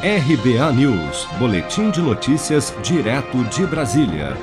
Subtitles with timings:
[0.00, 4.36] RBA News, Boletim de Notícias, direto de Brasília.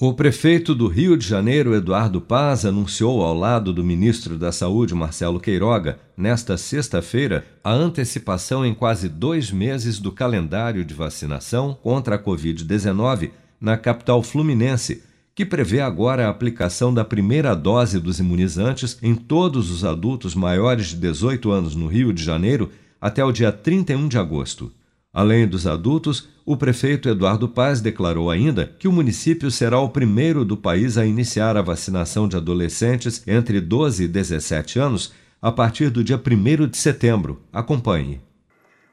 [0.00, 4.92] O prefeito do Rio de Janeiro, Eduardo Paz, anunciou ao lado do ministro da Saúde,
[4.92, 12.16] Marcelo Queiroga, nesta sexta-feira, a antecipação em quase dois meses do calendário de vacinação contra
[12.16, 13.30] a Covid-19
[13.60, 15.04] na capital fluminense,
[15.36, 20.88] que prevê agora a aplicação da primeira dose dos imunizantes em todos os adultos maiores
[20.88, 22.72] de 18 anos no Rio de Janeiro
[23.04, 24.72] até o dia 31 de agosto.
[25.12, 30.42] Além dos adultos, o prefeito Eduardo Paz declarou ainda que o município será o primeiro
[30.42, 35.12] do país a iniciar a vacinação de adolescentes entre 12 e 17 anos
[35.42, 37.42] a partir do dia 1 de setembro.
[37.52, 38.22] Acompanhe.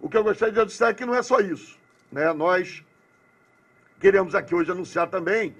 [0.00, 1.78] O que eu gostaria de dizer é que não é só isso.
[2.10, 2.32] Né?
[2.32, 2.82] Nós
[4.00, 5.54] queremos aqui hoje anunciar também,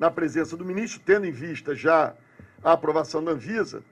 [0.00, 2.12] na presença do ministro, tendo em vista já
[2.60, 3.84] a aprovação da Anvisa,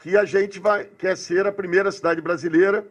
[0.00, 2.84] que a gente vai, quer ser a primeira cidade brasileira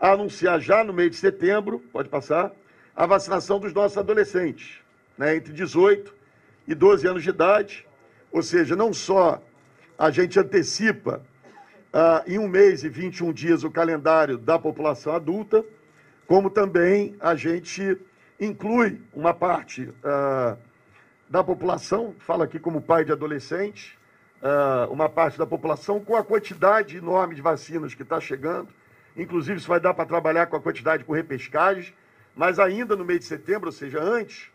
[0.00, 2.52] a anunciar já no mês de setembro, pode passar,
[2.94, 4.78] a vacinação dos nossos adolescentes,
[5.16, 6.14] né, entre 18
[6.66, 7.86] e 12 anos de idade.
[8.30, 9.42] Ou seja, não só
[9.98, 11.22] a gente antecipa
[11.92, 15.64] ah, em um mês e 21 dias o calendário da população adulta,
[16.26, 17.96] como também a gente
[18.38, 20.56] inclui uma parte ah,
[21.28, 23.98] da população, fala aqui como pai de adolescente,
[24.42, 28.68] ah, uma parte da população com a quantidade enorme de vacinas que está chegando
[29.18, 31.92] Inclusive, isso vai dar para trabalhar com a quantidade por repescagens,
[32.36, 34.46] mas ainda no mês de setembro, ou seja, antes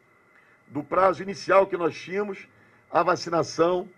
[0.69, 2.47] do prazo inicial que nós tínhamos,
[2.89, 3.89] a vacinação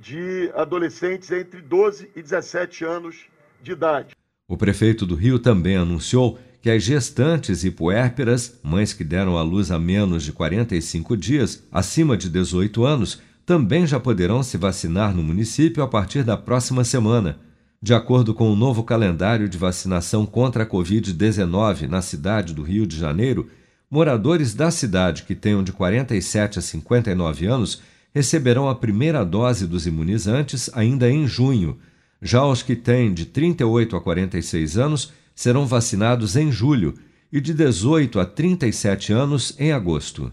[0.00, 3.26] de adolescentes entre 12 e 17 anos
[3.62, 4.14] de idade.
[4.48, 9.42] O prefeito do Rio também anunciou que as gestantes e puérperas, mães que deram à
[9.42, 15.14] luz a menos de 45 dias, acima de 18 anos, também já poderão se vacinar
[15.14, 17.38] no município a partir da próxima semana.
[17.82, 22.86] De acordo com o novo calendário de vacinação contra a Covid-19 na cidade do Rio
[22.86, 23.48] de Janeiro,
[23.90, 27.82] moradores da cidade que tenham de 47 a 59 anos
[28.14, 31.78] receberão a primeira dose dos imunizantes ainda em junho.
[32.22, 36.94] Já os que têm de 38 a 46 anos serão vacinados em julho
[37.30, 40.32] e de 18 a 37 anos em agosto.